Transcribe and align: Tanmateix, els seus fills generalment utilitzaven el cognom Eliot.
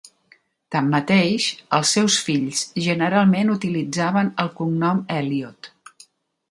Tanmateix, 0.75 1.45
els 1.79 1.91
seus 1.97 2.17
fills 2.29 2.63
generalment 2.87 3.55
utilitzaven 3.59 4.35
el 4.45 4.53
cognom 4.63 5.05
Eliot. 5.23 5.73